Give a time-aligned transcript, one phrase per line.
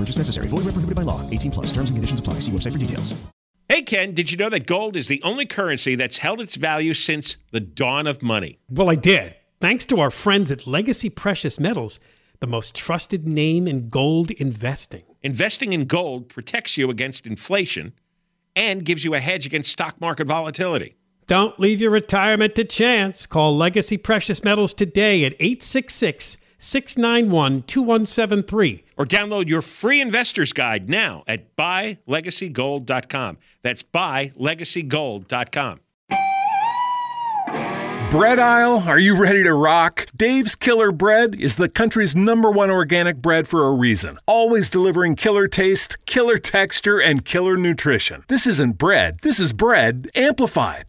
[0.00, 0.48] No purchase necessary.
[0.48, 1.28] Void where prohibited by law.
[1.28, 1.66] 18 plus.
[1.66, 2.34] Terms and conditions apply.
[2.34, 3.22] See website for details.
[3.68, 6.94] Hey, Ken, did you know that gold is the only currency that's held its value
[6.94, 8.58] since the dawn of money?
[8.70, 9.36] Well, I did.
[9.60, 12.00] Thanks to our friends at Legacy Precious Metals,
[12.40, 15.02] the most trusted name in gold investing.
[15.22, 17.92] Investing in gold protects you against inflation
[18.56, 20.96] and gives you a hedge against stock market volatility.
[21.26, 23.26] Don't leave your retirement to chance.
[23.26, 28.84] Call Legacy Precious Metals today at 866 691 2173.
[28.96, 33.38] Or download your free investor's guide now at buylegacygold.com.
[33.62, 35.80] That's buylegacygold.com.
[38.10, 40.06] Bread aisle, are you ready to rock?
[40.16, 44.18] Dave's Killer Bread is the country's number one organic bread for a reason.
[44.26, 48.24] Always delivering killer taste, killer texture, and killer nutrition.
[48.26, 50.86] This isn't bread, this is bread amplified.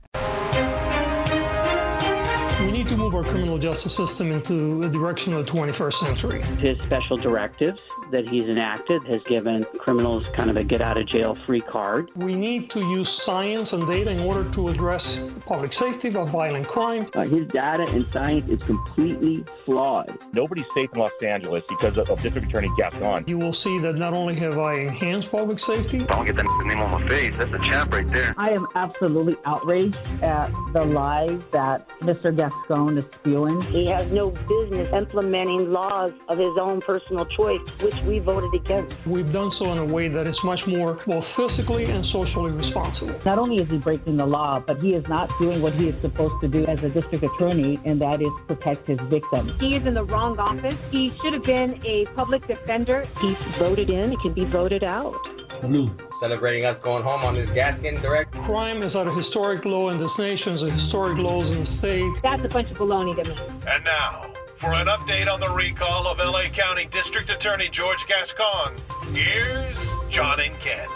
[3.51, 6.41] Criminal justice system into the direction of the 21st century.
[6.59, 11.05] His special directives that he's enacted has given criminals kind of a get out of
[11.05, 12.11] jail free card.
[12.15, 16.67] We need to use science and data in order to address public safety of violent
[16.67, 17.09] crime.
[17.13, 20.17] Uh, his data and science is completely flawed.
[20.31, 23.25] Nobody's safe in Los Angeles because of, of District Attorney Gascon.
[23.27, 25.99] You will see that not only have I enhanced public safety.
[25.99, 27.31] Don't get that name on my face.
[27.37, 28.33] That's a champ right there.
[28.37, 32.35] I am absolutely outraged at the lies that Mr.
[32.35, 33.40] Gascon is spewing.
[33.49, 38.95] He has no business implementing laws of his own personal choice, which we voted against.
[39.05, 43.19] We've done so in a way that is much more both physically and socially responsible.
[43.25, 45.95] Not only is he breaking the law, but he is not doing what he is
[46.01, 49.59] supposed to do as a district attorney, and that is protect his victims.
[49.59, 50.77] He is in the wrong office.
[50.91, 53.05] He should have been a public defender.
[53.19, 55.40] He's voted in, he can be voted out.
[55.53, 55.91] Salute.
[56.19, 58.31] Celebrating us going home on this Gascon direct.
[58.33, 61.65] Crime is at a historic low in this nation, is a historic lows in the
[61.65, 62.11] state.
[62.23, 63.37] That's a bunch of baloney to me.
[63.67, 68.75] And now, for an update on the recall of LA County District Attorney George Gascon,
[69.13, 70.87] here's John and Ken.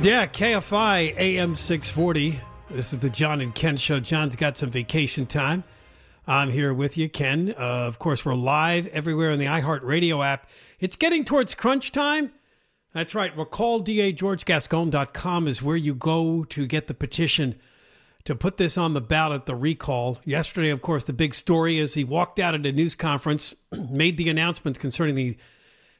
[0.00, 2.40] Yeah, KFI AM 640.
[2.70, 4.00] This is the John and Ken show.
[4.00, 5.64] John's got some vacation time.
[6.26, 7.54] I'm here with you, Ken.
[7.56, 10.48] Uh, of course, we're live everywhere in the iHeartRadio app.
[10.80, 12.32] It's getting towards crunch time.
[12.92, 13.34] That's right.
[13.34, 17.54] RecallDAGeorgeGascon.com is where you go to get the petition
[18.24, 20.18] to put this on the ballot, the recall.
[20.24, 23.54] Yesterday, of course, the big story is he walked out at a news conference,
[23.90, 25.38] made the announcement concerning the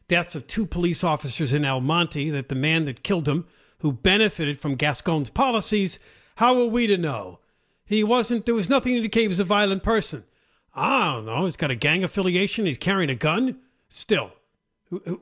[0.06, 3.46] deaths of two police officers in El Monte, that the man that killed him,
[3.78, 5.98] who benefited from Gascon's policies,
[6.36, 7.38] how are we to know?
[7.86, 10.24] He wasn't, there was nothing to indicate he was a violent person.
[10.74, 11.44] I don't know.
[11.44, 12.66] He's got a gang affiliation.
[12.66, 13.58] He's carrying a gun.
[13.88, 14.32] Still,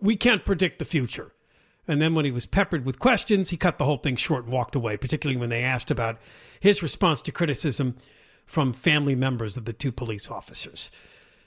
[0.01, 1.33] we can't predict the future.
[1.91, 4.53] And then when he was peppered with questions, he cut the whole thing short and
[4.53, 6.21] walked away, particularly when they asked about
[6.61, 7.97] his response to criticism
[8.47, 10.93] from family members of the two police officers.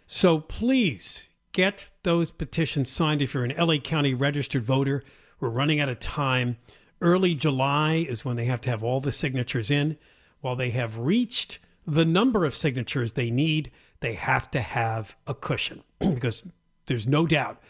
[0.06, 5.06] So please get those petitions signed if you're an LA County registered voter.
[5.40, 6.58] We're running out of time.
[7.00, 9.98] Early July is when they have to have all the signatures in.
[10.42, 13.72] While they have reached the number of signatures they need,
[14.02, 16.46] they have to have a cushion because
[16.88, 17.62] there's no doubt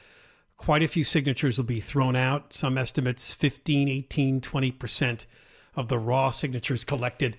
[0.64, 2.54] quite a few signatures will be thrown out.
[2.54, 5.26] Some estimates 15, 18, 20%
[5.76, 7.38] of the raw signatures collected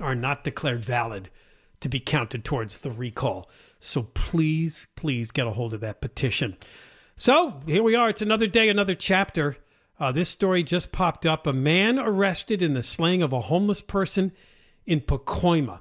[0.00, 1.28] are not declared valid
[1.80, 3.50] to be counted towards the recall.
[3.80, 6.56] So please, please get a hold of that petition.
[7.16, 8.08] So here we are.
[8.08, 9.58] It's another day, another chapter.
[10.00, 11.46] Uh, this story just popped up.
[11.46, 14.32] A man arrested in the slaying of a homeless person
[14.86, 15.80] in Pacoima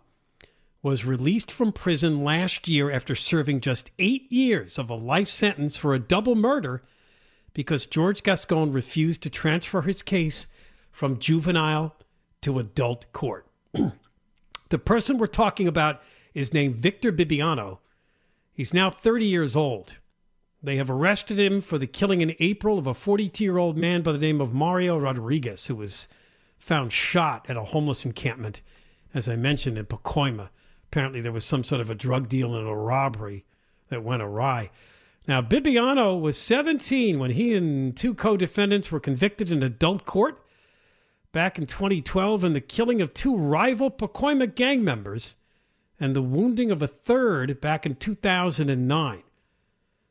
[0.87, 5.75] was released from prison last year after serving just eight years of a life sentence
[5.75, 6.81] for a double murder
[7.53, 10.47] because George Gascon refused to transfer his case
[10.89, 11.93] from juvenile
[12.41, 13.45] to adult court.
[14.69, 16.01] the person we're talking about
[16.33, 17.79] is named Victor Bibiano.
[18.53, 19.97] He's now 30 years old.
[20.63, 24.03] They have arrested him for the killing in April of a 42 year old man
[24.03, 26.07] by the name of Mario Rodriguez, who was
[26.57, 28.61] found shot at a homeless encampment,
[29.13, 30.47] as I mentioned, in Pacoima.
[30.91, 33.45] Apparently, there was some sort of a drug deal and a robbery
[33.89, 34.71] that went awry.
[35.27, 40.41] Now, Bibiano was 17 when he and two co defendants were convicted in adult court
[41.33, 45.35] back in 2012 in the killing of two rival Pacoima gang members
[45.99, 49.23] and the wounding of a third back in 2009.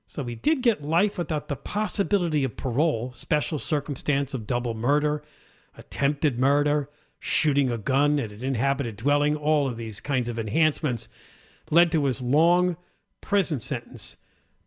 [0.06, 5.22] So he did get life without the possibility of parole, special circumstance of double murder,
[5.76, 11.08] attempted murder, shooting a gun at an inhabited dwelling, all of these kinds of enhancements
[11.70, 12.76] led to his long
[13.20, 14.16] prison sentence.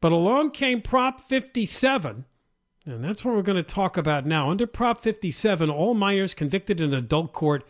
[0.02, 2.26] But along came Prop 57,
[2.86, 4.50] and that's what we're going to talk about now.
[4.50, 7.68] Under Prop 57, all minors convicted in adult court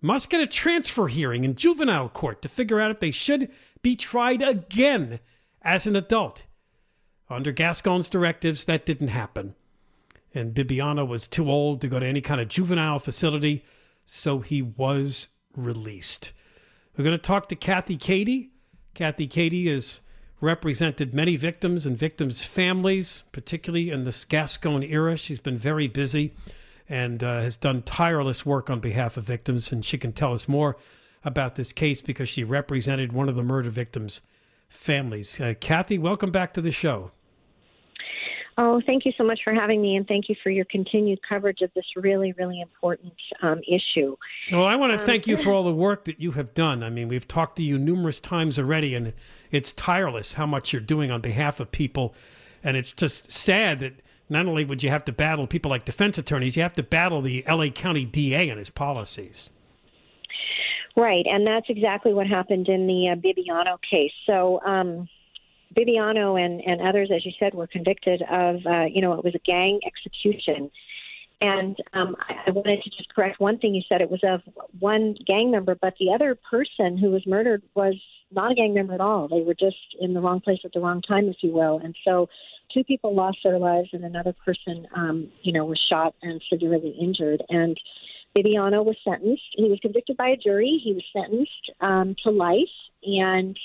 [0.00, 3.50] must get a transfer hearing in juvenile court to figure out if they should
[3.82, 5.20] be tried again
[5.62, 6.46] as an adult.
[7.30, 9.54] Under Gascon's directives, that didn't happen.
[10.34, 13.64] And Bibiano was too old to go to any kind of juvenile facility,
[14.10, 16.32] so he was released.
[16.96, 18.50] We're going to talk to Kathy Cady.
[18.94, 20.00] Kathy Cady has
[20.40, 25.16] represented many victims and victims' families, particularly in the Gascon era.
[25.18, 26.34] She's been very busy
[26.88, 30.48] and uh, has done tireless work on behalf of victims, and she can tell us
[30.48, 30.78] more
[31.22, 34.22] about this case because she represented one of the murder victims'
[34.70, 35.38] families.
[35.38, 37.10] Uh, Kathy, welcome back to the show.
[38.60, 41.60] Oh, thank you so much for having me, and thank you for your continued coverage
[41.60, 44.16] of this really, really important um, issue.
[44.50, 46.82] Well, I want to um, thank you for all the work that you have done.
[46.82, 49.12] I mean, we've talked to you numerous times already, and
[49.52, 52.16] it's tireless how much you're doing on behalf of people.
[52.64, 53.94] And it's just sad that
[54.28, 57.22] not only would you have to battle people like defense attorneys, you have to battle
[57.22, 59.50] the LA County DA and his policies.
[60.96, 64.10] Right, and that's exactly what happened in the uh, Bibiano case.
[64.26, 65.08] So, um,
[65.76, 69.34] Bibiano and, and others, as you said, were convicted of, uh, you know, it was
[69.34, 70.70] a gang execution.
[71.40, 74.00] And um, I, I wanted to just correct one thing you said.
[74.00, 74.40] It was of
[74.80, 77.94] one gang member, but the other person who was murdered was
[78.32, 79.28] not a gang member at all.
[79.28, 81.78] They were just in the wrong place at the wrong time, if you will.
[81.78, 82.28] And so
[82.72, 86.96] two people lost their lives, and another person, um, you know, was shot and severely
[87.00, 87.42] injured.
[87.48, 87.78] And
[88.36, 89.42] Bibiano was sentenced.
[89.52, 90.80] He was convicted by a jury.
[90.82, 92.58] He was sentenced um, to life,
[93.04, 93.58] and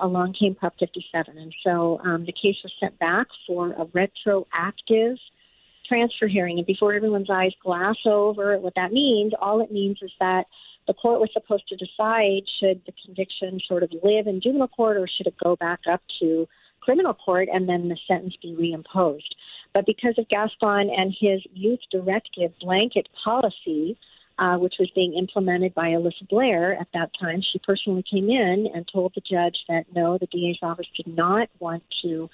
[0.00, 1.38] along came Prop 57.
[1.38, 5.16] And so um, the case was sent back for a retroactive
[5.86, 6.58] transfer hearing.
[6.58, 10.46] And before everyone's eyes glass over what that means, all it means is that
[10.86, 14.96] the court was supposed to decide should the conviction sort of live in juvenile court
[14.96, 16.48] or should it go back up to
[16.80, 19.34] criminal court and then the sentence be reimposed.
[19.74, 23.98] But because of Gascon and his youth directive blanket policy,
[24.38, 28.68] uh, which was being implemented by Alisa Blair at that time, she personally came in
[28.72, 32.30] and told the judge that no, the DA's office did not want to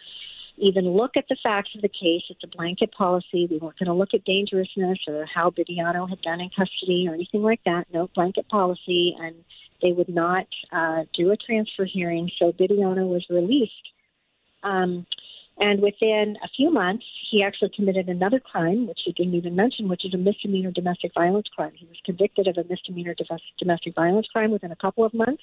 [0.57, 2.23] even look at the facts of the case.
[2.29, 3.49] It's a blanket policy.
[3.51, 7.15] We weren't going to look at dangerousness or how Bibiano had done in custody or
[7.15, 7.87] anything like that.
[7.93, 9.35] No blanket policy, and
[9.83, 12.31] they would not uh, do a transfer hearing.
[12.39, 13.73] So Bibiano was released
[14.63, 15.07] um,
[15.59, 19.89] and within a few months, he actually committed another crime, which he didn't even mention,
[19.89, 21.73] which is a misdemeanor domestic violence crime.
[21.77, 23.15] He was convicted of a misdemeanor
[23.59, 25.43] domestic violence crime within a couple of months.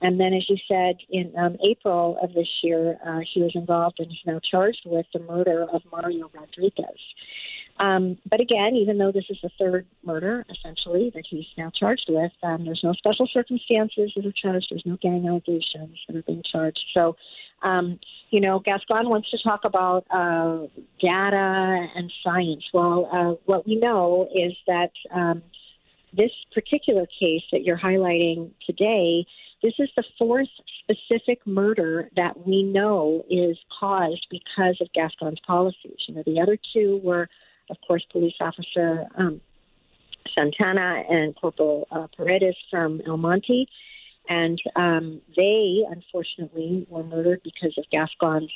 [0.00, 4.00] And then, as you said, in um, April of this year, uh, he was involved
[4.00, 6.98] and he's now charged with the murder of Mario Rodriguez.
[7.78, 12.06] Um, but again, even though this is the third murder, essentially, that he's now charged
[12.08, 14.68] with, um, there's no special circumstances that are charged.
[14.70, 16.84] There's no gang allegations that are being charged.
[16.94, 17.16] So
[17.62, 18.00] um,
[18.30, 20.66] you know, Gascon wants to talk about uh,
[21.00, 22.64] data and science.
[22.72, 25.42] Well, uh, what we know is that um,
[26.12, 29.26] this particular case that you're highlighting today,
[29.62, 30.48] this is the fourth
[30.80, 35.98] specific murder that we know is caused because of Gascon's policies.
[36.08, 37.28] You know, the other two were,
[37.70, 39.40] of course, police officer um,
[40.36, 43.68] Santana and Corporal uh, Paredes from El Monte.
[44.28, 48.52] And um, they, unfortunately, were murdered because of Gascon's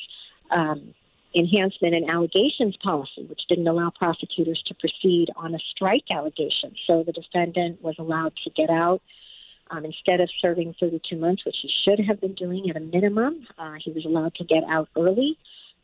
[0.51, 0.95] um,
[1.35, 6.75] enhancement and allegations policy, which didn't allow prosecutors to proceed on a strike allegation.
[6.87, 9.03] So the defendant was allowed to get out.
[9.69, 13.49] Um, instead of serving 32 months, which he should have been doing at a minimum,
[13.59, 15.37] uh, he was allowed to get out early.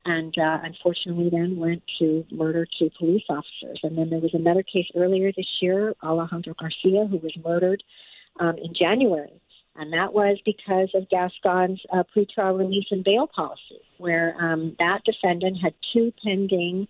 [0.04, 3.80] And uh, unfortunately then went to murder two police officers.
[3.82, 7.82] And then there was another case earlier this year, Alejandro Garcia, who was murdered
[8.40, 9.40] um, in January.
[9.76, 15.00] And that was because of Gascon's uh, pretrial release and bail policy, where um, that
[15.04, 16.88] defendant had two pending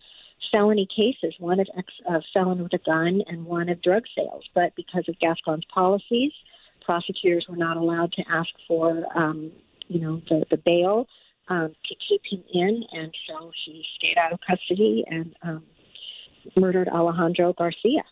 [0.53, 4.45] felony cases, one of ex- uh, felon with a gun and one of drug sales.
[4.55, 6.33] But because of Gascon's policies,
[6.81, 9.53] prosecutors were not allowed to ask for, um,
[9.87, 11.07] you know, the, the bail
[11.49, 15.63] um, to keep him in, and so he stayed out of custody and um,
[16.57, 18.03] murdered Alejandro Garcia.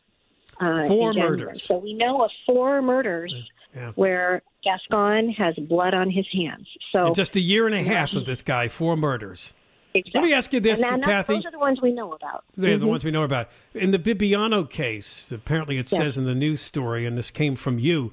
[0.60, 1.62] Uh, Four murders.
[1.62, 3.32] So we know of four murders
[3.74, 3.92] Yeah.
[3.94, 6.66] where Gascon has blood on his hands.
[6.92, 9.54] So In just a year and a half of this guy, four murders.
[9.94, 10.20] exactly.
[10.20, 11.34] Let me ask you this, and Kathy.
[11.34, 12.44] Those are the ones we know about.
[12.58, 12.90] They're the Mhm.
[12.90, 13.48] ones we know about.
[13.74, 15.98] In the Bibiano case, apparently it Yeah.
[16.00, 18.12] says in the news story, and this came from you,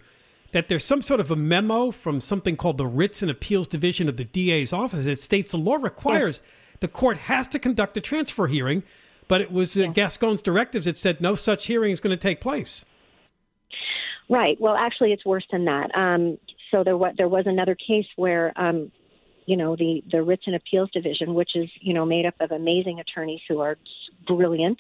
[0.51, 4.07] that there's some sort of a memo from something called the Writs and Appeals Division
[4.07, 6.41] of the DA's office that states the law requires
[6.79, 8.83] the court has to conduct a transfer hearing,
[9.27, 12.39] but it was uh, Gascon's directives that said no such hearing is going to take
[12.39, 12.85] place.
[14.29, 14.59] Right.
[14.59, 15.89] Well, actually, it's worse than that.
[15.95, 16.37] Um,
[16.71, 18.91] so there was there was another case where, um,
[19.45, 22.51] you know, the the Writs and Appeals Division, which is you know made up of
[22.51, 23.77] amazing attorneys who are
[24.27, 24.79] brilliant,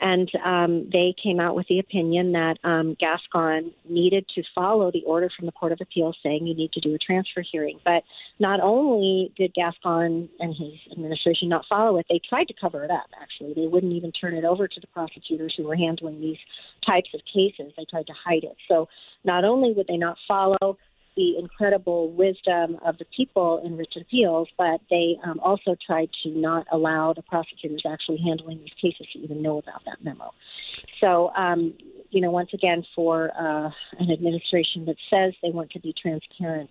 [0.00, 5.02] and um, they came out with the opinion that um, Gascon needed to follow the
[5.04, 7.78] order from the Court of Appeals saying you need to do a transfer hearing.
[7.84, 8.04] But
[8.38, 12.90] not only did Gascon and his administration not follow it, they tried to cover it
[12.90, 13.06] up.
[13.20, 16.38] Actually, they wouldn't even turn it over to the prosecutors who were handling these
[16.86, 17.72] types of cases.
[17.76, 18.56] They tried to hide it.
[18.68, 18.88] So
[19.24, 20.78] not only would they not follow
[21.18, 26.10] the incredible wisdom of the people in Writs and Appeals, but they um, also tried
[26.22, 30.32] to not allow the prosecutors actually handling these cases to even know about that memo.
[31.02, 31.74] So, um,
[32.10, 36.70] you know, once again, for uh, an administration that says they want to be transparent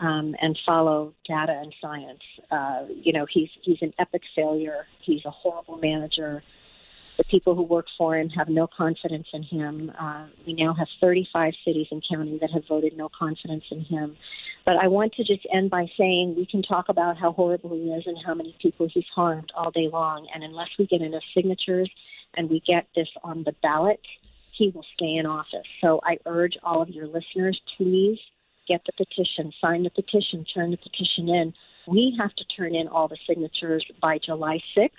[0.00, 4.86] um, and follow data and science, uh, you know, he's he's an epic failure.
[5.00, 6.42] He's a horrible manager.
[7.18, 9.90] The people who work for him have no confidence in him.
[9.98, 14.16] Uh, we now have 35 cities and counties that have voted no confidence in him.
[14.64, 17.90] But I want to just end by saying we can talk about how horrible he
[17.90, 20.28] is and how many people he's harmed all day long.
[20.32, 21.90] And unless we get enough signatures
[22.34, 24.00] and we get this on the ballot,
[24.52, 25.66] he will stay in office.
[25.82, 28.18] So I urge all of your listeners, please
[28.68, 31.52] get the petition, sign the petition, turn the petition in.
[31.88, 34.90] We have to turn in all the signatures by July 6th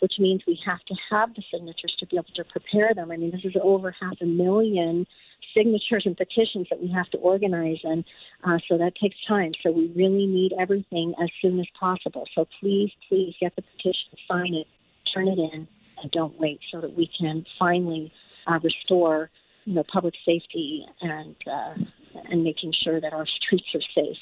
[0.00, 3.10] which means we have to have the signatures to be able to prepare them.
[3.10, 5.06] I mean, this is over half a million
[5.56, 8.04] signatures and petitions that we have to organize, and
[8.44, 9.52] uh, so that takes time.
[9.62, 12.26] So we really need everything as soon as possible.
[12.34, 14.66] So please, please get the petition, sign it,
[15.12, 15.68] turn it in,
[16.02, 18.12] and don't wait, so that we can finally
[18.46, 19.30] uh, restore,
[19.64, 21.74] you know, public safety and uh,
[22.30, 24.18] and making sure that our streets are safe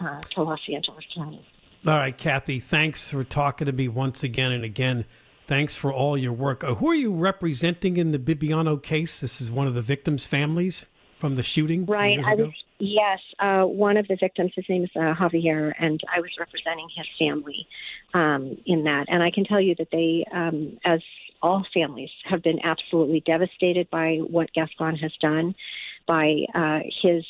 [0.00, 1.46] uh, to Los Angeles County.
[1.86, 5.04] All right, Kathy, thanks for talking to me once again and again.
[5.46, 6.64] Thanks for all your work.
[6.64, 9.20] Uh, who are you representing in the Bibiano case?
[9.20, 11.86] This is one of the victims' families from the shooting.
[11.86, 12.18] Right.
[12.22, 13.20] I was yes.
[13.38, 14.52] Uh, one of the victims.
[14.56, 17.66] His name is uh, Javier, and I was representing his family
[18.12, 19.06] um, in that.
[19.08, 21.00] And I can tell you that they, um, as
[21.40, 25.54] all families, have been absolutely devastated by what Gascon has done,
[26.06, 27.24] by uh, his.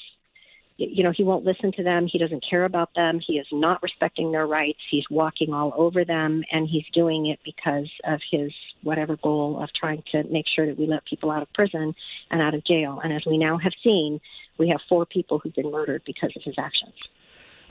[0.81, 2.07] You know, he won't listen to them.
[2.07, 3.19] He doesn't care about them.
[3.19, 4.79] He is not respecting their rights.
[4.89, 8.53] He's walking all over them, and he's doing it because of his
[8.85, 11.97] whatever goal of trying to make sure that we let people out of prison
[12.31, 13.01] and out of jail.
[13.03, 14.21] And as we now have seen,
[14.57, 16.95] we have four people who've been murdered because of his actions.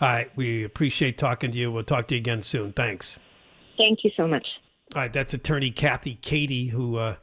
[0.02, 1.72] All right, we appreciate talking to you.
[1.72, 2.74] We'll talk to you again soon.
[2.74, 3.20] Thanks.
[3.78, 4.46] Thank you so much.
[4.96, 7.16] All right, that's attorney Kathy Cady, who uh,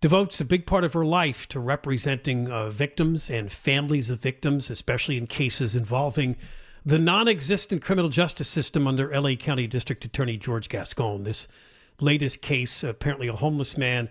[0.00, 4.70] devotes a big part of her life to representing uh, victims and families of victims,
[4.70, 6.36] especially in cases involving
[6.84, 11.24] the non existent criminal justice system under LA County District Attorney George Gascon.
[11.24, 11.48] This
[12.00, 14.08] latest case, apparently a homeless man,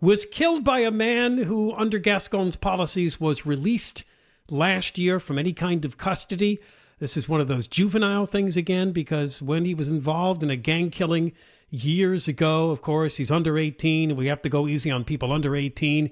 [0.00, 4.04] was killed by a man who, under Gascon's policies, was released
[4.50, 6.60] last year from any kind of custody.
[6.98, 10.56] This is one of those juvenile things again, because when he was involved in a
[10.56, 11.32] gang killing
[11.72, 15.56] years ago, of course, he's under 18, we have to go easy on people under
[15.56, 16.10] 18.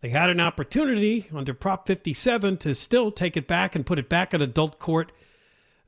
[0.00, 4.08] They had an opportunity under Prop 57 to still take it back and put it
[4.08, 5.12] back in adult court,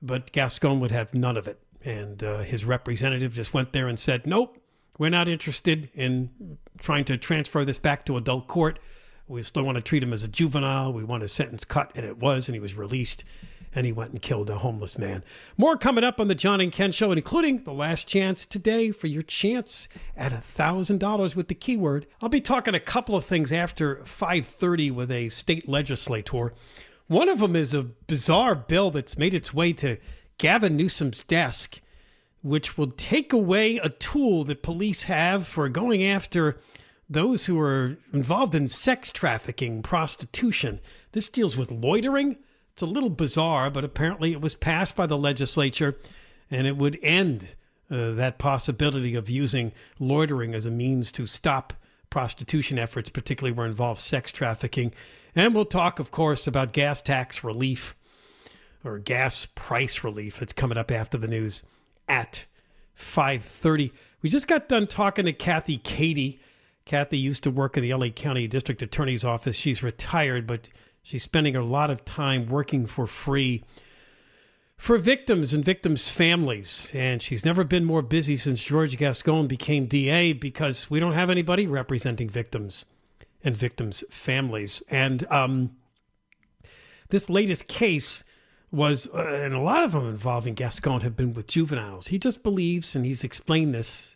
[0.00, 1.60] but Gascon would have none of it.
[1.84, 4.56] And uh, his representative just went there and said, nope,
[4.98, 8.78] we're not interested in trying to transfer this back to adult court.
[9.26, 10.92] We still want to treat him as a juvenile.
[10.92, 13.24] We want his sentence cut, and it was, and he was released.
[13.74, 15.22] And he went and killed a homeless man.
[15.56, 19.06] More coming up on the John and Ken Show, including the last chance today for
[19.06, 22.06] your chance at a $1,000 with the keyword.
[22.20, 26.52] I'll be talking a couple of things after 5.30 with a state legislator.
[27.06, 29.98] One of them is a bizarre bill that's made its way to
[30.38, 31.80] Gavin Newsom's desk
[32.42, 36.58] which will take away a tool that police have for going after
[37.10, 40.80] those who are involved in sex trafficking, prostitution.
[41.12, 42.36] This deals with loitering.
[42.78, 45.96] It's a little bizarre, but apparently it was passed by the legislature
[46.48, 47.56] and it would end
[47.90, 51.72] uh, that possibility of using loitering as a means to stop
[52.08, 54.92] prostitution efforts, particularly where involves sex trafficking.
[55.34, 57.96] And we'll talk, of course, about gas tax relief
[58.84, 60.40] or gas price relief.
[60.40, 61.64] It's coming up after the news
[62.06, 62.44] at
[62.94, 63.90] 5:30.
[64.22, 66.38] We just got done talking to Kathy Cady.
[66.84, 69.56] Kathy used to work in the LA County District Attorney's office.
[69.56, 70.70] She's retired, but
[71.08, 73.64] she's spending a lot of time working for free
[74.76, 76.92] for victims and victims' families.
[76.94, 81.30] And she's never been more busy since George Gascon became DA because we don't have
[81.30, 82.84] anybody representing victims
[83.42, 84.82] and victims' families.
[84.90, 85.76] And um,
[87.08, 88.22] this latest case
[88.70, 92.08] was, uh, and a lot of them involving Gascon have been with juveniles.
[92.08, 94.14] He just believes, and he's explained this,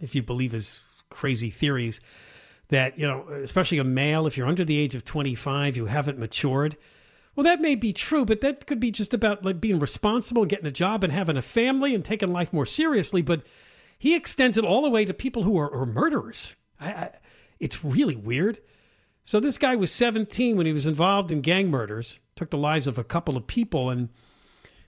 [0.00, 2.00] if you believe his crazy theories,
[2.68, 6.18] that, you know, especially a male, if you're under the age of 25, you haven't
[6.18, 6.76] matured
[7.34, 10.66] well, that may be true, but that could be just about like being responsible, getting
[10.66, 13.22] a job, and having a family and taking life more seriously.
[13.22, 13.42] But
[13.98, 16.54] he extends it all the way to people who are, are murderers.
[16.80, 17.10] I, I,
[17.58, 18.60] it's really weird.
[19.22, 22.86] So this guy was 17 when he was involved in gang murders, took the lives
[22.86, 24.10] of a couple of people, and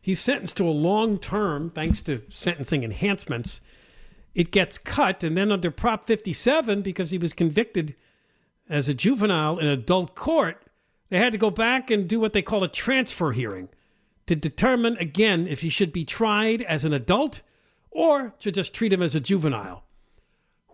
[0.01, 3.61] he's sentenced to a long term thanks to sentencing enhancements.
[4.37, 7.97] It gets cut, and then under Prop 57, because he was convicted
[8.69, 10.63] as a juvenile in adult court,
[11.09, 13.71] they had to go back and do what they call a transfer hearing
[14.27, 17.41] to determine again if he should be tried as an adult
[17.91, 19.85] or to just treat him as a juvenile.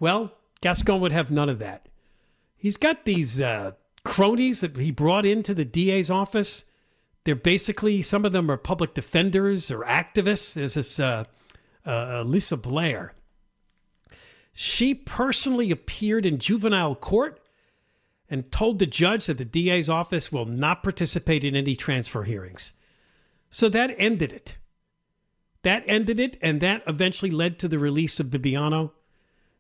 [0.01, 1.89] Well, Gascon would have none of that.
[2.57, 3.73] He's got these uh,
[4.05, 6.65] cronies that he brought into the DA's office.
[7.23, 10.55] They're basically, some of them are public defenders or activists.
[10.55, 11.27] There's this uh,
[11.87, 13.15] uh, Lisa Blair.
[14.53, 17.41] She personally appeared in juvenile court
[18.29, 22.73] and told the judge that the DA's office will not participate in any transfer hearings.
[23.51, 24.59] So that ended it.
[25.63, 28.93] That ended it, and that eventually led to the release of Bibiano.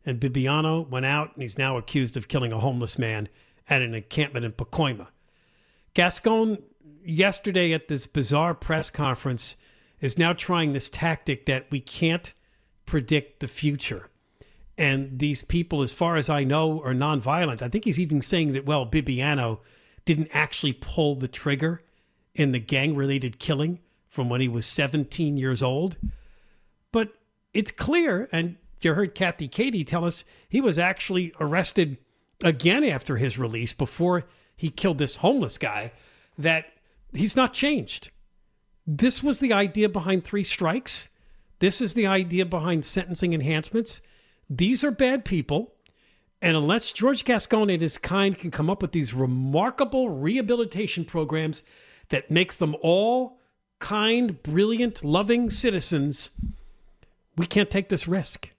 [0.05, 3.29] And Bibiano went out, and he's now accused of killing a homeless man
[3.69, 5.09] at an encampment in Pacoima.
[5.95, 6.59] Gascon,
[7.05, 9.57] yesterday at this bizarre press conference,
[10.01, 12.33] is now trying this tactic that we can't
[12.85, 14.09] predict the future
[14.79, 17.63] and these people, as far as I know, are nonviolent.
[17.63, 19.59] I think he's even saying that, well, Bibiano
[20.05, 21.83] didn't actually pull the trigger
[22.35, 25.97] in the gang related killing from when he was 17 years old.
[26.91, 27.11] But
[27.53, 31.99] it's clear, and you heard Kathy Cady tell us he was actually arrested
[32.43, 34.25] again after his release before
[34.57, 35.93] he killed this homeless guy,
[36.39, 36.67] that
[37.13, 38.11] he's not changed.
[38.87, 41.09] This was the idea behind three strikes.
[41.59, 44.01] This is the idea behind sentencing enhancements.
[44.57, 45.73] These are bad people.
[46.43, 51.62] And unless George Gascon and his kind can come up with these remarkable rehabilitation programs
[52.09, 53.38] that makes them all
[53.79, 56.31] kind, brilliant, loving citizens,
[57.37, 58.51] we can't take this risk.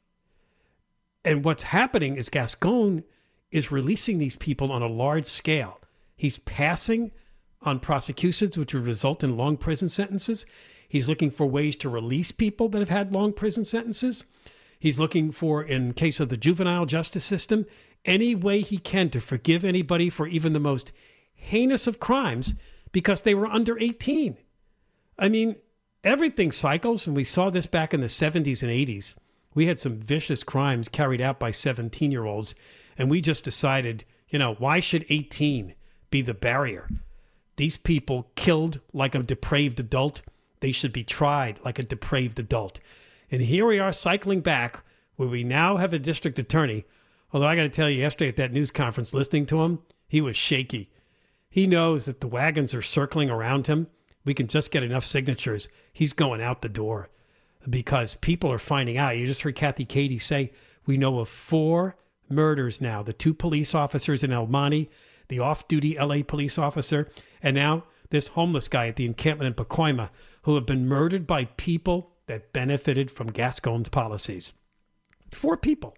[1.23, 3.03] And what's happening is Gascon
[3.51, 5.79] is releasing these people on a large scale.
[6.15, 7.11] He's passing
[7.61, 10.45] on prosecutions which would result in long prison sentences.
[10.89, 14.25] He's looking for ways to release people that have had long prison sentences.
[14.83, 17.65] He's looking for, in case of the juvenile justice system,
[18.03, 20.91] any way he can to forgive anybody for even the most
[21.33, 22.53] heinous of crimes
[22.91, 24.35] because they were under 18.
[25.17, 25.55] I mean,
[26.03, 29.15] everything cycles, and we saw this back in the 70s and 80s.
[29.53, 32.53] We had some vicious crimes carried out by 17 year olds,
[32.97, 35.75] and we just decided, you know, why should 18
[36.11, 36.89] be the barrier?
[37.55, 40.23] These people killed like a depraved adult.
[40.59, 42.81] They should be tried like a depraved adult.
[43.33, 44.83] And here we are cycling back
[45.15, 46.85] where we now have a district attorney.
[47.33, 50.21] Although I got to tell you, yesterday at that news conference, listening to him, he
[50.21, 50.91] was shaky.
[51.49, 53.87] He knows that the wagons are circling around him.
[54.23, 55.67] We can just get enough signatures.
[55.91, 57.09] He's going out the door
[57.67, 59.17] because people are finding out.
[59.17, 60.51] You just heard Kathy Cady say,
[60.85, 61.95] we know of four
[62.29, 64.91] murders now the two police officers in El Monte,
[65.29, 67.09] the off duty LA police officer,
[67.41, 70.11] and now this homeless guy at the encampment in Pacoima
[70.43, 74.53] who have been murdered by people that benefited from Gascon's policies.
[75.31, 75.97] Four people.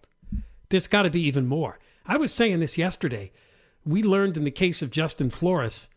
[0.70, 1.80] There's got to be even more.
[2.06, 3.32] I was saying this yesterday.
[3.86, 5.90] We learned in the case of Justin Flores,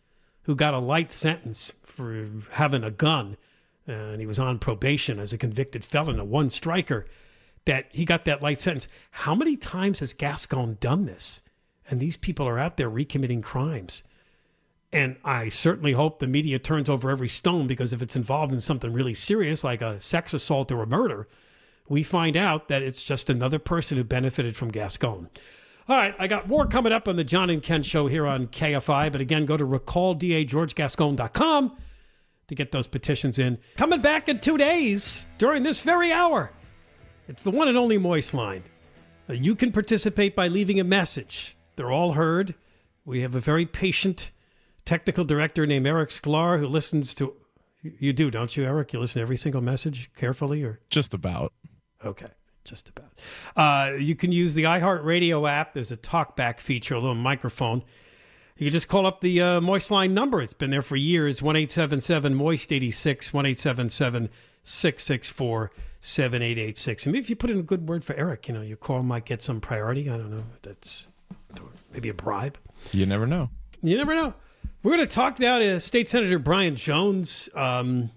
[0.42, 3.36] who got a light sentence for having a gun,
[3.88, 7.06] uh, and he was on probation as a convicted felon, a one striker,
[7.64, 8.88] that he got that light sentence.
[9.10, 11.42] How many times has Gascon done this?
[11.88, 14.04] And these people are out there recommitting crimes.
[14.92, 18.60] And I certainly hope the media turns over every stone because if it's involved in
[18.60, 21.28] something really serious like a sex assault or a murder,
[21.88, 25.28] we find out that it's just another person who benefited from Gascon.
[25.88, 28.48] All right, I got more coming up on the John and Ken show here on
[28.48, 29.10] KFI.
[29.10, 31.76] But again, go to recalldageorgegascon.com
[32.48, 33.56] to get those petitions in.
[33.76, 36.52] Coming back in two days during this very hour.
[37.26, 38.64] It's the one and only Moist Line.
[39.28, 41.56] You can participate by leaving a message.
[41.76, 42.54] They're all heard.
[43.04, 44.30] We have a very patient
[44.88, 47.34] technical director named Eric Sklar who listens to.
[47.82, 48.92] You do, don't you, Eric?
[48.92, 51.52] You listen to every single message carefully, or just about.
[52.04, 52.26] Okay,
[52.64, 53.12] just about.
[53.54, 55.74] Uh, you can use the iHeartRadio app.
[55.74, 57.84] There's a talkback feature, a little microphone.
[58.56, 60.40] You can just call up the uh, Moist Line number.
[60.40, 61.42] It's been there for years.
[61.42, 63.32] One eight seven seven Moist eighty six.
[63.32, 64.30] One eight seven seven
[64.62, 65.70] six six four
[66.00, 67.04] seven eight eight six.
[67.04, 69.02] And maybe if you put in a good word for Eric, you know, your call
[69.02, 70.08] might get some priority.
[70.08, 70.44] I don't know.
[70.62, 71.08] That's
[71.92, 72.58] maybe a bribe.
[72.92, 73.50] You never know.
[73.82, 74.34] You never know.
[74.80, 77.48] We're going to talk now to State Senator Brian Jones.
[77.56, 78.12] Um,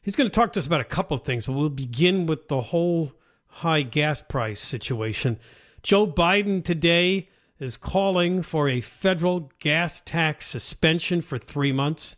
[0.00, 2.48] he's going to talk to us about a couple of things, but we'll begin with
[2.48, 3.12] the whole
[3.48, 5.38] high gas price situation.
[5.82, 7.28] Joe Biden today
[7.60, 12.16] is calling for a federal gas tax suspension for three months.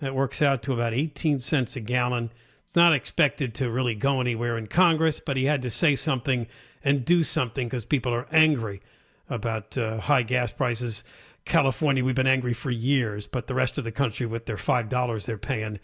[0.00, 2.30] That works out to about 18 cents a gallon.
[2.62, 6.46] It's not expected to really go anywhere in Congress, but he had to say something
[6.84, 8.82] and do something because people are angry
[9.30, 11.04] about uh, high gas prices.
[11.44, 15.26] California, we've been angry for years, but the rest of the country, with their $5
[15.26, 15.80] they're paying,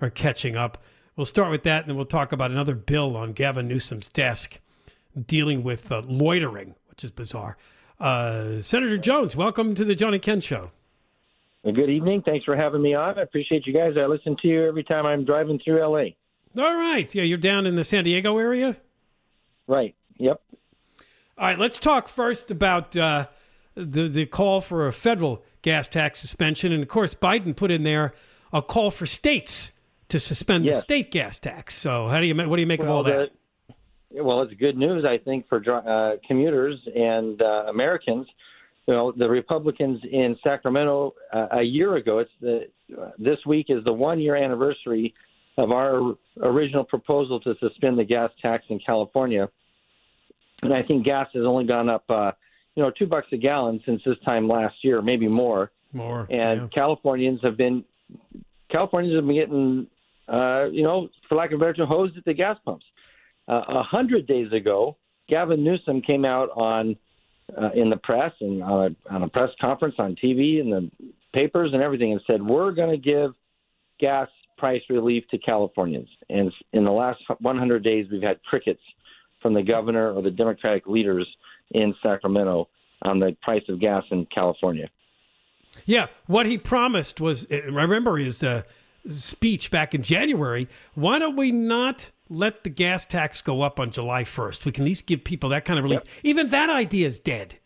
[0.00, 0.82] are catching up.
[1.16, 4.60] We'll start with that, and then we'll talk about another bill on Gavin Newsom's desk
[5.26, 7.56] dealing with uh, loitering, which is bizarre.
[7.98, 10.70] Uh, Senator Jones, welcome to the John and Ken Show.
[11.64, 12.22] Good evening.
[12.22, 13.18] Thanks for having me on.
[13.18, 13.94] I appreciate you guys.
[13.96, 16.10] I listen to you every time I'm driving through LA.
[16.62, 17.12] All right.
[17.12, 18.76] Yeah, you're down in the San Diego area?
[19.66, 19.96] Right.
[20.18, 20.40] Yep.
[21.38, 21.58] All right.
[21.58, 23.26] Let's talk first about uh,
[23.76, 27.82] the the call for a federal gas tax suspension, and of course, Biden put in
[27.82, 28.14] there
[28.52, 29.72] a call for states
[30.08, 30.76] to suspend yes.
[30.76, 31.74] the state gas tax.
[31.74, 33.30] So, how do you what do you make well, of all that?
[34.10, 38.26] The, well, it's good news, I think, for uh, commuters and uh, Americans.
[38.86, 42.20] You know, the Republicans in Sacramento uh, a year ago.
[42.20, 42.68] It's the
[43.18, 45.12] this week is the one year anniversary
[45.58, 49.50] of our original proposal to suspend the gas tax in California,
[50.62, 52.32] and I think gas has only gone up uh,
[52.76, 55.72] you know, two bucks a gallon since this time last year, maybe more.
[55.92, 56.26] More.
[56.30, 56.68] And yeah.
[56.76, 57.84] Californians have been
[58.72, 59.86] Californians have been getting,
[60.28, 62.84] uh, you know, for lack of a better term, hosed at the gas pumps.
[63.48, 64.96] Uh, a uh, hundred days ago,
[65.28, 66.96] Gavin Newsom came out on
[67.56, 70.90] uh, in the press and on a, on a press conference on TV and the
[71.32, 73.32] papers and everything, and said we're going to give
[73.98, 76.08] gas price relief to Californians.
[76.28, 78.80] And in the last 100 days, we've had crickets
[79.40, 81.26] from the governor or the Democratic leaders
[81.72, 82.68] in Sacramento
[83.02, 84.88] on the price of gas in California.
[85.84, 88.62] Yeah, what he promised was I remember his uh,
[89.10, 90.68] speech back in January.
[90.94, 94.64] Why don't we not let the gas tax go up on July 1st?
[94.64, 96.02] We can at least give people that kind of relief.
[96.04, 96.14] Yep.
[96.24, 97.56] Even that idea is dead.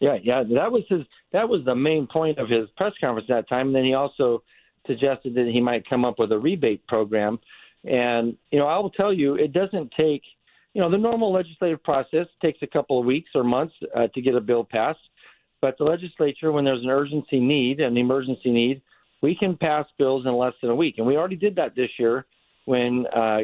[0.00, 1.02] Yeah, yeah, that was his.
[1.32, 3.68] That was the main point of his press conference that time.
[3.68, 4.42] And then he also
[4.86, 7.38] suggested that he might come up with a rebate program.
[7.84, 10.22] And you know, I will tell you, it doesn't take
[10.74, 14.20] you know, the normal legislative process takes a couple of weeks or months uh, to
[14.20, 15.00] get a bill passed.
[15.60, 18.82] But the legislature, when there's an urgency need, an emergency need,
[19.20, 20.94] we can pass bills in less than a week.
[20.98, 22.24] And we already did that this year
[22.64, 23.40] when uh,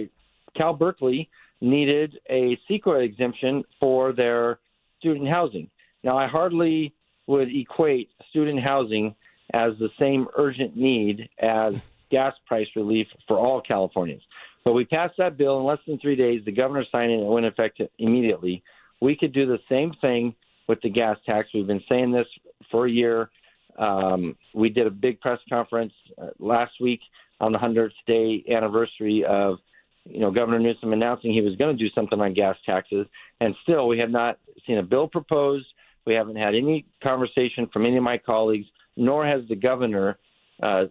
[0.56, 1.28] Cal Berkeley
[1.60, 4.58] needed a CEQA exemption for their
[4.98, 5.68] student housing.
[6.02, 6.94] Now, I hardly
[7.26, 9.14] would equate student housing
[9.52, 11.74] as the same urgent need as
[12.10, 14.22] gas price relief for all Californians.
[14.66, 16.42] But we passed that bill in less than three days.
[16.44, 18.64] The governor signed it and it went into effect immediately.
[19.00, 20.34] We could do the same thing
[20.66, 21.50] with the gas tax.
[21.54, 22.26] We've been saying this
[22.72, 23.30] for a year.
[23.78, 26.98] Um, we did a big press conference uh, last week
[27.40, 29.58] on the 100th day anniversary of
[30.04, 33.06] you know Governor Newsom announcing he was going to do something on gas taxes,
[33.40, 35.66] and still we have not seen a bill proposed.
[36.06, 40.18] We haven't had any conversation from any of my colleagues, nor has the governor
[40.60, 40.86] uh,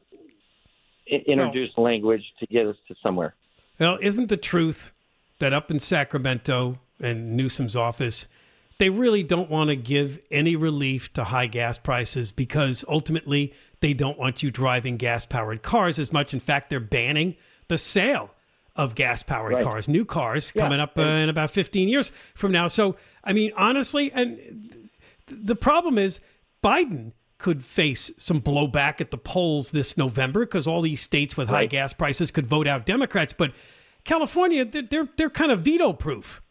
[1.07, 1.83] introduced no.
[1.83, 3.35] language to get us to somewhere.
[3.79, 4.91] Well, isn't the truth
[5.39, 8.27] that up in Sacramento and Newsom's office,
[8.77, 13.93] they really don't want to give any relief to high gas prices because ultimately they
[13.93, 16.33] don't want you driving gas powered cars as much.
[16.33, 17.35] In fact, they're banning
[17.67, 18.31] the sale
[18.75, 19.63] of gas powered right.
[19.63, 20.63] cars, new cars yeah.
[20.63, 22.67] coming up uh, in about 15 years from now.
[22.67, 24.89] So, I mean, honestly, and
[25.27, 26.19] the problem is
[26.63, 31.49] Biden could face some blowback at the polls this November because all these states with
[31.49, 31.61] right.
[31.61, 33.33] high gas prices could vote out Democrats.
[33.33, 33.53] But
[34.03, 36.41] California, they're they're kind of veto proof.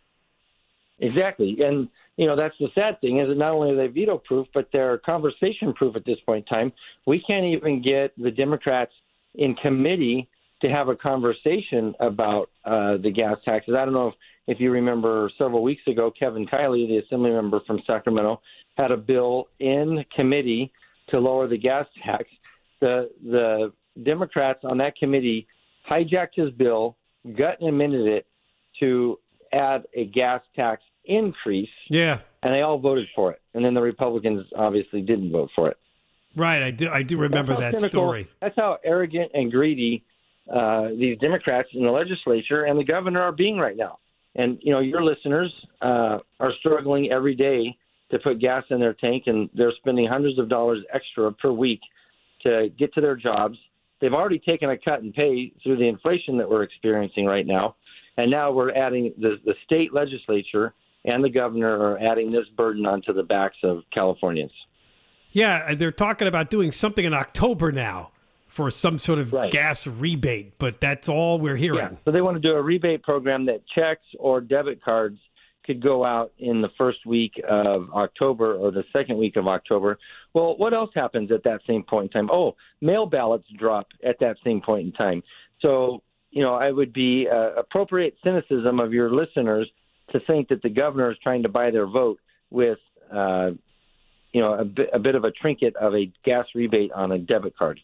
[0.98, 4.18] Exactly, and you know that's the sad thing is that not only are they veto
[4.18, 6.72] proof, but they're conversation proof at this point in time.
[7.06, 8.92] We can't even get the Democrats
[9.34, 10.28] in committee
[10.64, 13.74] to have a conversation about uh, the gas taxes.
[13.78, 14.14] I don't know if,
[14.46, 18.40] if you remember several weeks ago, Kevin Kiley, the assembly member from Sacramento,
[18.78, 20.72] had a bill in committee
[21.12, 22.24] to lower the gas tax.
[22.80, 23.72] The the
[24.02, 25.46] Democrats on that committee
[25.90, 26.96] hijacked his bill,
[27.36, 28.26] gut and amended it
[28.80, 29.18] to
[29.52, 31.68] add a gas tax increase.
[31.88, 32.20] Yeah.
[32.42, 33.40] And they all voted for it.
[33.52, 35.76] And then the Republicans obviously didn't vote for it.
[36.36, 36.90] Right, I do.
[36.90, 38.28] I do remember that cynical, story.
[38.40, 40.04] That's how arrogant and greedy
[40.52, 43.98] uh, these Democrats in the legislature and the governor are being right now.
[44.36, 47.76] And you know, your listeners uh, are struggling every day
[48.10, 51.80] to put gas in their tank, and they're spending hundreds of dollars extra per week
[52.44, 53.58] to get to their jobs.
[54.00, 57.76] They've already taken a cut in pay through the inflation that we're experiencing right now,
[58.18, 62.86] and now we're adding the, the state legislature and the governor are adding this burden
[62.86, 64.52] onto the backs of Californians.
[65.32, 68.12] Yeah, they're talking about doing something in October now
[68.54, 69.50] for some sort of Right.
[69.50, 71.78] gas rebate, but that's all we're hearing.
[71.90, 71.96] Yeah.
[72.04, 75.18] So they want to do a rebate program that checks or debit cards
[75.66, 79.98] could go out in the first week of October or the second week of October.
[80.34, 82.30] Well, what else happens at that same point in time?
[82.32, 85.24] Oh, mail ballots drop at that same point in time.
[85.64, 89.68] So, you know, I would be uh, appropriate cynicism of your listeners
[90.12, 92.78] to think that the governor is trying to buy their vote with,
[93.10, 93.50] uh,
[94.32, 97.18] you know, a bit, a bit of a trinket of a gas rebate on a
[97.18, 97.80] debit card.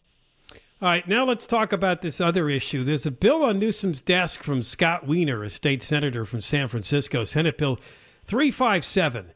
[0.82, 2.82] All right, now let's talk about this other issue.
[2.84, 7.24] There's a bill on Newsom's desk from Scott Wiener, a state senator from San Francisco,
[7.24, 7.78] Senate Bill
[8.24, 9.32] 357,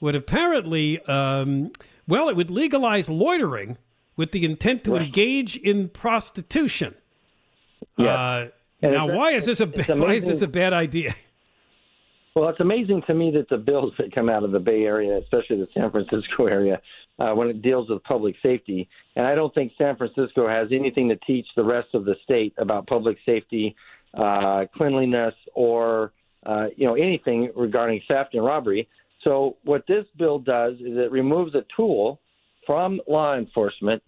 [0.00, 1.72] would apparently, um,
[2.06, 3.78] well, it would legalize loitering
[4.16, 6.94] with the intent to engage in prostitution.
[7.96, 8.08] Yes.
[8.08, 8.48] Uh,
[8.82, 11.14] now, why is this a why is this a bad idea?
[12.34, 15.16] Well, it's amazing to me that the bills that come out of the Bay Area,
[15.16, 16.82] especially the San Francisco area,
[17.18, 21.08] uh, when it deals with public safety, and I don't think San Francisco has anything
[21.08, 23.74] to teach the rest of the state about public safety,
[24.14, 26.12] uh, cleanliness, or
[26.44, 28.88] uh, you know anything regarding theft and robbery.
[29.24, 32.20] So what this bill does is it removes a tool
[32.66, 34.02] from law enforcement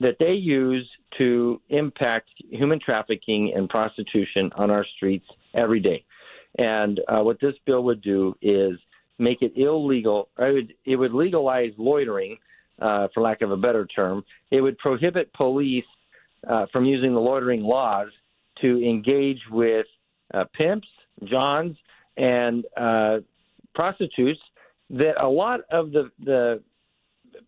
[0.00, 6.04] that they use to impact human trafficking and prostitution on our streets every day.
[6.58, 8.78] And uh, what this bill would do is
[9.22, 10.28] make it illegal.
[10.38, 12.38] It, would, it would legalize loitering,
[12.80, 14.24] uh, for lack of a better term.
[14.50, 15.84] It would prohibit police
[16.46, 18.08] uh, from using the loitering laws
[18.60, 19.86] to engage with
[20.34, 20.88] uh, pimps,
[21.24, 21.76] johns,
[22.16, 23.18] and uh,
[23.74, 24.40] prostitutes.
[24.90, 26.62] That a lot of the the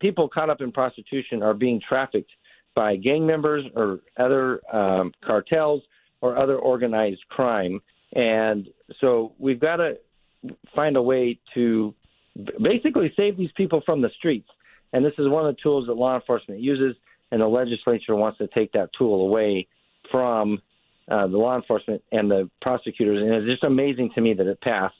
[0.00, 2.30] people caught up in prostitution are being trafficked
[2.74, 5.82] by gang members or other um, cartels
[6.20, 7.80] or other organized crime.
[8.14, 8.68] And
[9.00, 9.98] so we've got to
[10.74, 11.94] find a way to
[12.36, 14.48] b- basically save these people from the streets.
[14.92, 16.96] And this is one of the tools that law enforcement uses,
[17.30, 19.66] and the legislature wants to take that tool away
[20.10, 20.62] from
[21.10, 23.20] uh, the law enforcement and the prosecutors.
[23.22, 24.94] And it's just amazing to me that it passed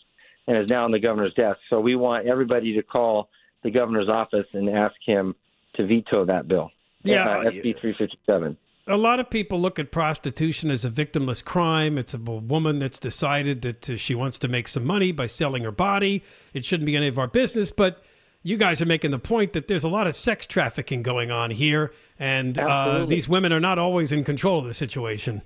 [0.46, 1.59] and is now on the governor's desk.
[1.70, 3.28] So we want everybody to call
[3.62, 5.35] the governor's office and ask him
[5.74, 6.70] to veto that bill.
[7.02, 8.57] Yeah, uh, SB 357.
[8.86, 11.96] A lot of people look at prostitution as a victimless crime.
[11.96, 15.62] It's a woman that's decided that uh, she wants to make some money by selling
[15.64, 16.22] her body.
[16.52, 17.72] It shouldn't be any of our business.
[17.72, 18.02] But
[18.42, 21.50] you guys are making the point that there's a lot of sex trafficking going on
[21.50, 25.40] here, and uh, these women are not always in control of the situation.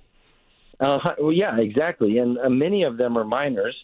[0.81, 2.19] Uh, well, yeah, exactly.
[2.19, 3.77] And uh, many of them are minors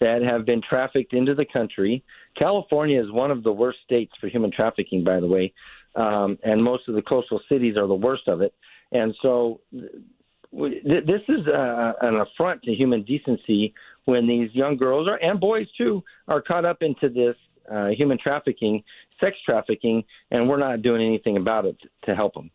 [0.00, 2.04] that have been trafficked into the country.
[2.36, 5.52] California is one of the worst states for human trafficking, by the way,
[5.94, 8.52] um, and most of the coastal cities are the worst of it.
[8.92, 14.76] And so, th- th- this is uh, an affront to human decency when these young
[14.76, 17.36] girls are, and boys too are caught up into this
[17.70, 18.82] uh, human trafficking,
[19.22, 21.76] sex trafficking, and we're not doing anything about it
[22.08, 22.50] to help them.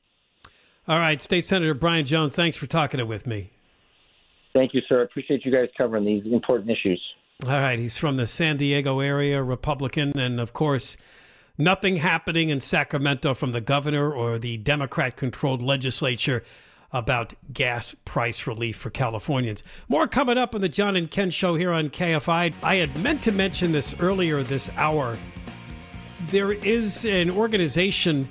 [0.88, 3.52] All right, State Senator Brian Jones, thanks for talking it with me.
[4.54, 5.02] Thank you, sir.
[5.02, 7.02] I appreciate you guys covering these important issues.
[7.46, 10.98] All right, he's from the San Diego area, Republican, and of course,
[11.64, 16.44] nothing happening in Sacramento from the governor or the Democrat controlled legislature
[16.92, 19.64] about gas price relief for Californians.
[19.88, 22.54] More coming up on the John and Ken show here on KFI.
[22.62, 25.18] I had meant to mention this earlier this hour.
[26.30, 28.30] There is an organization,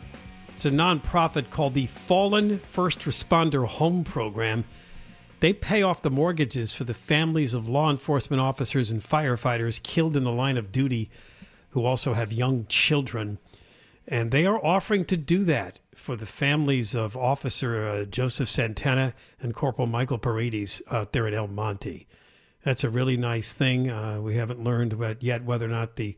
[0.49, 4.65] it's a nonprofit called the Fallen First Responder Home Program.
[5.41, 10.17] They pay off the mortgages for the families of law enforcement officers and firefighters killed
[10.19, 11.11] in the line of duty
[11.71, 13.39] who also have young children.
[14.07, 19.15] And they are offering to do that for the families of Officer uh, Joseph Santana
[19.41, 22.07] and Corporal Michael Paredes out there at El Monte.
[22.63, 23.91] That's a really nice thing.
[23.91, 26.17] Uh, we haven't learned yet whether or not the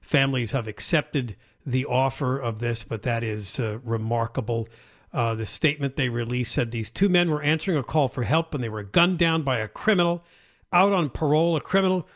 [0.00, 1.36] families have accepted
[1.66, 4.68] the offer of this, but that is uh, remarkable.
[5.12, 8.52] Uh, the statement they released said these two men were answering a call for help
[8.52, 10.24] when they were gunned down by a criminal
[10.72, 12.08] out on parole, a criminal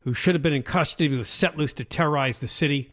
[0.00, 2.92] who should have been in custody was set loose to terrorize the city.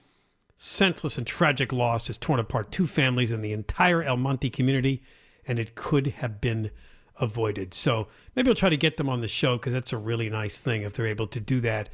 [0.56, 5.04] Senseless and tragic loss has torn apart two families and the entire El Monte community,
[5.48, 6.72] and it could have been
[7.20, 7.74] avoided.
[7.74, 10.60] So maybe I'll try to get them on the show because that's a really nice
[10.60, 11.90] thing if they're able to do that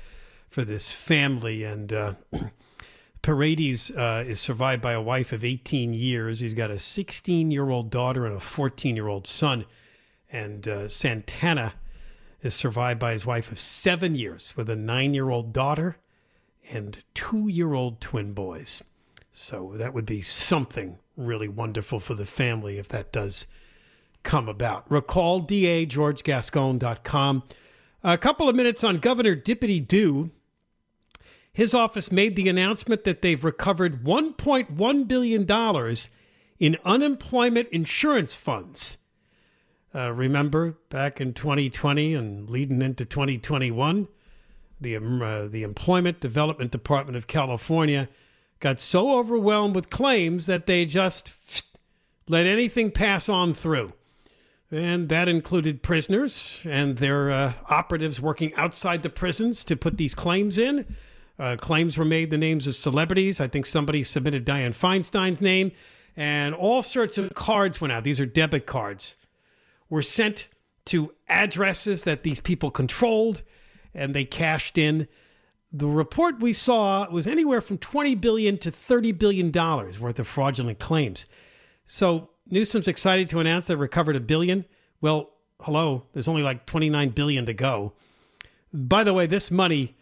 [0.48, 1.64] for this family.
[1.64, 2.14] And uh,
[3.22, 6.40] Paredes uh, is survived by a wife of 18 years.
[6.40, 9.66] He's got a 16 year old daughter and a 14 year old son.
[10.32, 11.74] And uh, Santana
[12.42, 15.98] is survived by his wife of seven years with a nine year old daughter
[16.70, 18.84] and two year old twin boys.
[19.32, 23.48] So that would be something really wonderful for the family if that does
[24.24, 24.90] come about.
[24.90, 27.44] Recall DA GeorgeGascon.com.
[28.04, 30.32] A couple of minutes on Governor Dippity Doo.
[31.54, 35.96] His office made the announcement that they've recovered $1.1 billion
[36.60, 38.98] in unemployment insurance funds.
[39.94, 44.08] Uh, remember back in 2020 and leading into 2021,
[44.80, 48.08] the, um, uh, the Employment Development Department of California
[48.60, 51.34] got so overwhelmed with claims that they just
[52.28, 53.94] let anything pass on through.
[54.72, 60.16] And that included prisoners and their uh, operatives working outside the prisons to put these
[60.16, 60.96] claims in.
[61.38, 63.42] Uh, claims were made the names of celebrities.
[63.42, 65.72] I think somebody submitted Dianne Feinstein's name,
[66.16, 68.06] and all sorts of cards went out.
[68.06, 69.16] These are debit cards,
[69.92, 70.48] were sent
[70.86, 73.44] to addresses that these people controlled,
[73.94, 75.08] and they cashed in.
[75.72, 80.28] The report we saw was anywhere from 20 billion to 30 billion dollars worth of
[80.28, 81.28] fraudulent claims.
[81.86, 84.66] So Newsom's excited to announce they recovered a billion.
[85.02, 85.30] Well,
[85.62, 87.94] hello, there's only like 29 billion to go.
[88.74, 89.96] By the way, this money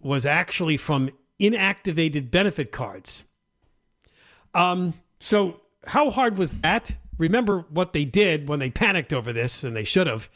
[0.00, 3.24] was actually from inactivated benefit cards.
[4.54, 6.96] Um, so how hard was that?
[7.20, 10.30] Remember what they did when they panicked over this, and they should have.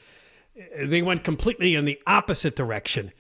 [0.77, 3.11] They went completely in the opposite direction,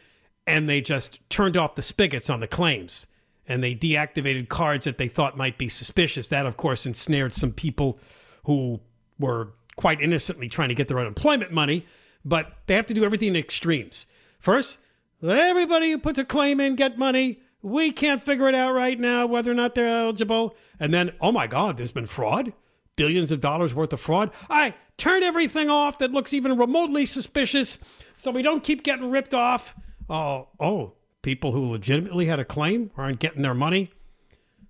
[0.46, 3.06] and they just turned off the spigots on the claims,
[3.48, 6.28] and they deactivated cards that they thought might be suspicious.
[6.28, 7.98] That, of course, ensnared some people
[8.44, 8.80] who
[9.18, 11.86] were quite innocently trying to get their unemployment money,
[12.22, 14.04] but they have to do everything in extremes.
[14.38, 14.78] First,
[15.22, 17.40] let everybody who puts a claim in get money.
[17.62, 20.54] We can't figure it out right now whether or not they're eligible.
[20.78, 22.52] And then, oh my God, there's been fraud?
[22.96, 24.30] Billions of dollars worth of fraud.
[24.48, 27.78] I turn everything off that looks even remotely suspicious
[28.16, 29.74] so we don't keep getting ripped off.
[30.08, 33.90] Oh, oh, people who legitimately had a claim aren't getting their money.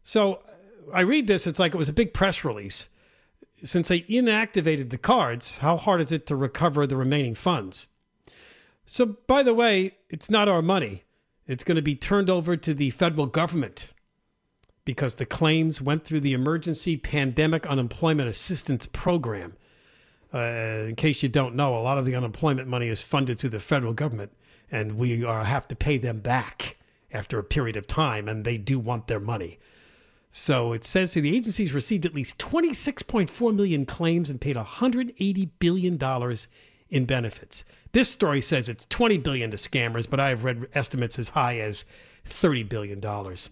[0.03, 0.39] So uh,
[0.95, 2.89] I read this, it's like it was a big press release
[3.65, 7.89] since they inactivated the cards, how hard is it to recover the remaining funds?
[8.87, 11.05] So, by the way, it's not our money.
[11.47, 13.93] It's going to be turned over to the federal government
[14.85, 19.55] because the claims went through the Emergency Pandemic Unemployment Assistance Program.
[20.33, 23.51] Uh, in case you don't know, a lot of the unemployment money is funded through
[23.51, 24.33] the federal government,
[24.71, 26.77] and we are, have to pay them back
[27.13, 29.59] after a period of time, and they do want their money.
[30.31, 35.47] So it says here the agencies received at least 26.4 million claims and paid 180
[35.61, 36.49] billion dollars
[36.91, 37.65] in benefits.
[37.93, 41.61] This story says it's 20 billion to scammers, but I have read estimates as high
[41.61, 41.85] as
[42.25, 43.49] 30 billion dollars.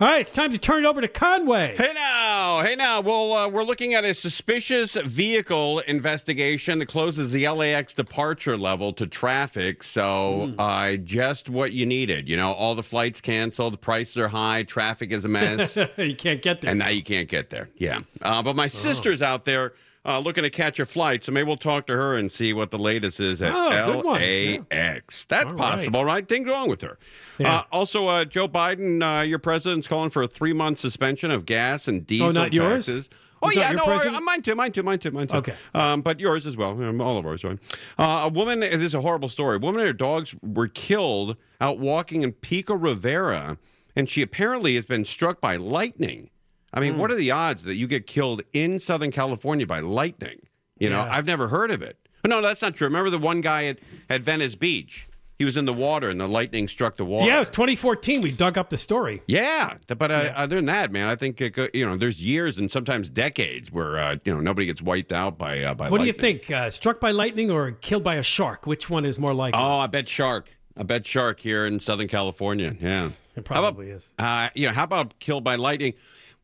[0.00, 1.76] All right, it's time to turn it over to Conway.
[1.76, 3.00] Hey now, hey now.
[3.00, 8.92] Well, uh, we're looking at a suspicious vehicle investigation that closes the LAX departure level
[8.94, 9.84] to traffic.
[9.84, 10.54] So, mm.
[10.58, 12.28] uh, just what you needed.
[12.28, 15.76] You know, all the flights canceled, the prices are high, traffic is a mess.
[15.96, 16.70] you can't get there.
[16.70, 17.68] And now you can't get there.
[17.76, 18.00] Yeah.
[18.20, 18.66] Uh, but my oh.
[18.66, 19.74] sister's out there
[20.06, 21.24] uh, looking to catch a flight.
[21.24, 24.66] So maybe we'll talk to her and see what the latest is at oh, LAX.
[24.70, 24.98] Yeah.
[25.28, 26.14] That's All possible, right?
[26.14, 26.28] right?
[26.28, 26.98] Things wrong with her.
[27.38, 27.58] Yeah.
[27.58, 31.46] Uh, also, uh, Joe Biden, uh, your president's calling for a three month suspension of
[31.46, 32.94] gas and diesel oh, not taxes.
[32.94, 33.10] Yours?
[33.44, 35.36] Oh yeah, no, I, mine too, mine too, mine too, mine too.
[35.36, 37.44] Okay, um, but yours as well, um, all of ours.
[37.44, 37.58] Right?
[37.98, 38.60] Uh, a woman.
[38.60, 39.56] This is a horrible story.
[39.56, 43.58] A woman and her dogs were killed out walking in Pico Rivera,
[43.94, 46.30] and she apparently has been struck by lightning.
[46.74, 46.98] I mean, mm.
[46.98, 50.40] what are the odds that you get killed in Southern California by lightning?
[50.78, 51.08] You know, yes.
[51.12, 51.96] I've never heard of it.
[52.26, 52.86] No, that's not true.
[52.86, 53.78] Remember the one guy at,
[54.10, 55.08] at Venice Beach?
[55.38, 57.26] He was in the water and the lightning struck the water.
[57.26, 58.20] Yeah, it was 2014.
[58.20, 59.20] We dug up the story.
[59.26, 60.32] Yeah, but uh, yeah.
[60.36, 63.98] other than that, man, I think it, you know there's years and sometimes decades where
[63.98, 65.88] uh, you know nobody gets wiped out by uh, by.
[65.88, 65.90] Lightning.
[65.90, 66.12] What lightning.
[66.20, 66.50] do you think?
[66.50, 68.64] Uh, struck by lightning or killed by a shark?
[68.64, 69.60] Which one is more likely?
[69.60, 70.48] Oh, I bet shark.
[70.76, 72.72] I bet shark here in Southern California.
[72.80, 74.12] Yeah, it probably about, is.
[74.18, 75.94] Uh, you know, how about killed by lightning?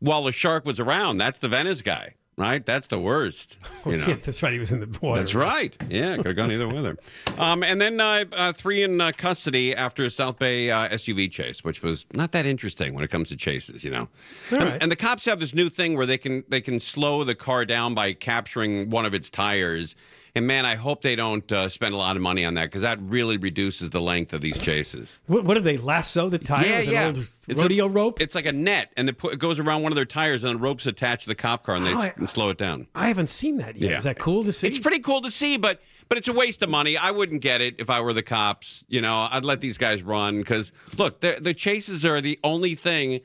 [0.01, 1.17] While the shark was around.
[1.17, 2.65] That's the Venice guy, right?
[2.65, 3.55] That's the worst.
[3.83, 4.05] You know.
[4.09, 4.53] Yeah, that's right.
[4.53, 5.19] He was in the water.
[5.19, 5.75] That's right.
[5.89, 6.97] Yeah, could have gone either way there.
[7.39, 11.31] Um, and then uh, uh, three in uh, custody after a South Bay uh, SUV
[11.31, 14.07] chase, which was not that interesting when it comes to chases, you know.
[14.51, 14.77] And, right.
[14.79, 17.65] and the cops have this new thing where they can they can slow the car
[17.65, 19.95] down by capturing one of its tires.
[20.33, 22.83] And man, I hope they don't uh, spend a lot of money on that because
[22.83, 25.19] that really reduces the length of these chases.
[25.27, 27.07] What, what did they lasso the tire yeah, with yeah.
[27.09, 28.21] an old It's rodeo a, rope?
[28.21, 30.55] It's like a net, and it, put, it goes around one of their tires, and
[30.57, 32.87] the rope's attached to the cop car, and they Oh, I- slow it down.
[32.95, 33.91] I haven't seen that yet.
[33.91, 33.97] Yeah.
[33.97, 34.67] Is that cool to see?
[34.67, 36.95] It's pretty cool to see, but but it's a waste of money.
[36.95, 38.85] I wouldn't get it if I were the cops.
[38.87, 42.75] You know, I'd let these guys run because look, the the chases are the only
[42.75, 43.19] thing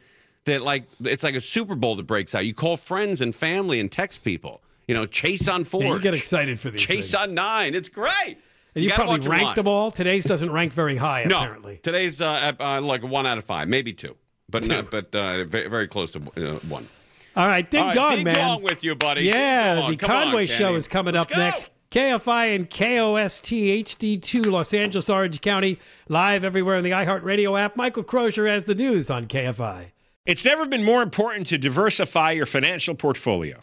[0.47, 2.47] that like it's like a Super Bowl that breaks out.
[2.47, 4.61] You call friends and family and text people.
[4.89, 5.83] You know, chase on four.
[5.83, 7.15] Yeah, you get excited for these Chase things.
[7.15, 7.75] on nine.
[7.75, 8.39] It's great.
[8.75, 9.91] And you, gotta probably watch 'em ranked them all.
[9.91, 11.81] Today's doesn't rank very high, No, apparently.
[11.83, 14.15] today's uh, uh, like one out of five, maybe two,
[14.51, 14.69] but Two.
[14.69, 16.87] not, but uh, very, very close to uh, one.
[17.37, 18.35] All right, ding All right, dong, ding man.
[18.35, 19.23] dong with you, buddy.
[19.25, 21.39] Yeah, the Come on, Conway Show is coming Let's up go.
[21.39, 21.67] next.
[21.91, 25.79] KFI and KOST HD2 Los Angeles, Orange County,
[26.09, 27.77] live everywhere in the iHeartRadio app.
[27.77, 29.87] Michael Crozier has the news on KFI.
[30.27, 33.63] It's never been more important to diversify your financial portfolio.